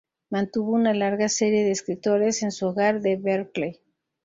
Mantuvo 0.31 0.71
una 0.71 0.95
larga 0.95 1.29
serie 1.29 1.63
de 1.63 1.69
escritores 1.69 2.41
en 2.41 2.51
su 2.51 2.65
hogar 2.65 3.01
de 3.01 3.17
Berkley. 3.17 3.81